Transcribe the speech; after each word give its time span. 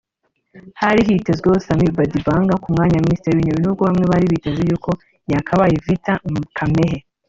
hari 0.81 1.01
hashyizweho 1.07 1.57
Samy 1.65 1.87
Badibanga 1.97 2.55
ku 2.63 2.67
mwanya 2.73 2.93
w’aminisitiri 2.95 3.33
w’intebe 3.35 3.59
nubwo 3.61 3.81
bamwe 3.87 4.05
bari 4.11 4.25
biteze 4.33 4.61
yuko 4.69 4.89
yakabaye 5.31 5.73
Vital 5.85 6.19
Kamerhe 6.57 6.99